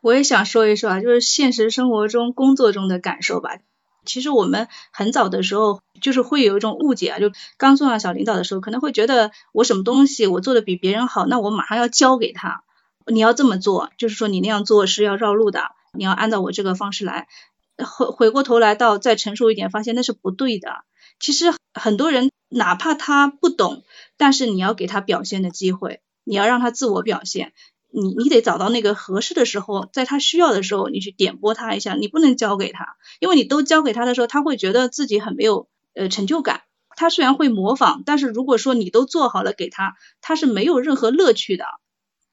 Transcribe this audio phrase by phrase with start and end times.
[0.00, 3.58] 我也想说一说啊，就是现实生活中工作中的感受吧。
[4.04, 12.64] 其实我们很早的时候就是会有一种误解啊，就刚做上小领导的时候，可能会觉得我什么东西我做的比别人好，那我马上要交给他。
[13.06, 17.28] 你要这么做，就是说你那样做是要绕路的，你要按照我这个方式来。
[17.76, 20.84] 回回过头来到再成熟一点，发现那是不对的。
[21.18, 23.84] 其实很多人哪怕他不懂，
[24.16, 27.52] 但是你要给他表现的机会，你要让他自我表现。
[27.92, 31.94] 你你得找到那个合适的时候，在他需要的时候，你去点拨他一下。
[31.94, 36.62] 你不能交给他，因为你都交给他的时候，他会觉得自己很没有呃成就感。
[36.96, 41.64] 他虽然会模仿，但是如果说你都做好了给他，他是没有任何乐趣的。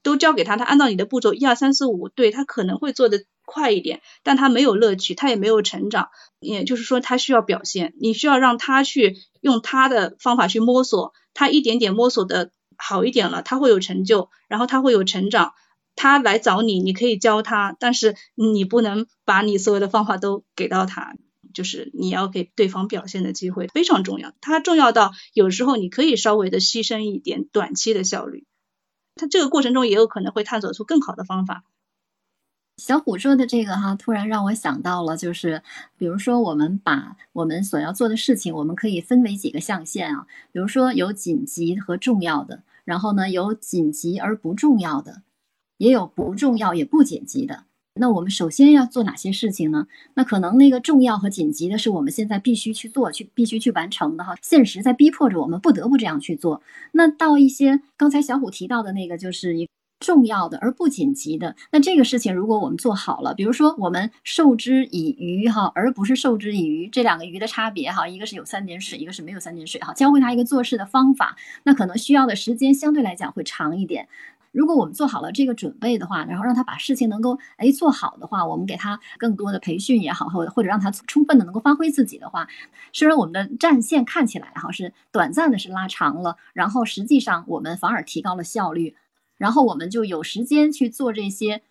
[0.04, 6.10] 都交给他，他按照你的步骤一二三四五，对他可能会做的快一点，但他没有乐趣，他也没有成长。
[6.40, 12.52] 也就是说，他需要表现，你需要让他去用他的方法去摸索，他一点点摸索的。
[12.77, 15.54] 好一点了，他会有成就，然后他会有成长，
[15.95, 21.15] 他来找你，你可以教他，但是你不能把你所有的方法都给到他，
[21.54, 24.32] 就是你要给对方表现的机会，非常重要。
[24.40, 28.46] 他重要到有时候你可以稍微的牺牲一点短期的效率，
[29.15, 31.63] 他这个过程中也有可能会探索出更好的方法。
[32.78, 35.62] 小虎说的这个哈，突然让我想到了，就是
[35.98, 45.24] 比如说我们把我们所要做的事情，我们可以分为几个象限啊，比如说有紧急和重要的，然后呢有紧急而不重要的，
[45.78, 47.64] 也有不重要也不紧急的。
[48.00, 49.88] 那我们首先要做哪些事情呢？
[50.14, 56.62] 那可能那个重要和紧急的是我们现在必须去做、去必须去完成的哈，现实在逼迫着我们不得不这样去做。
[56.92, 59.68] 那到一些刚才小虎提到的那个，就是一。
[59.99, 74.07] 重要的而不紧急的，那这个事情如果我们做好了，比如说我们授之以鱼哈，而不是授之以渔，这两个鱼的差别哈，一个是有三点水，一个是没有三点水哈，教会他一个做事的方法，那可能需要的时间相对来讲会长一点。
[74.51, 82.47] 如果我们做好了这个准备的话，然后让他把事情能够哎做好的话，我们给他更多的培训也好，或或者让他充分的能够发挥自己的话，
[82.94, 88.96] 虽然我们的战线看起来哈是短暂的是拉长了，然后实际上我们反而提高了效率。
[89.38, 91.62] 然后我们就有时间去做这些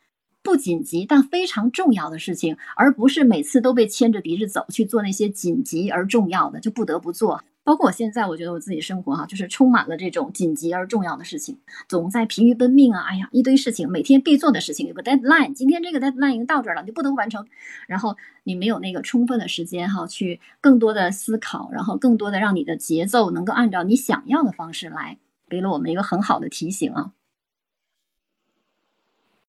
[0.43, 7.43] 不紧急但非常重要的事情，而不是每次都被牵着鼻子走去做那些紧急而重要的，就不得不做。
[7.65, 13.03] 包括我现在，我觉得我自己生活哈，就是充满了这种紧急而重要的事情，总在疲于奔命啊！
[13.09, 17.45] 哎呀，一堆事情，每天必做的事情，有个 deadline，今天这个 deadline 已经到这儿了，你不得不完成。
[17.89, 27.11] 然后你没有那个充分的时间哈，去更多的思考，然后更多的让你的节奏能够按照你想要的方式来，给了我们一个很好的提醒啊。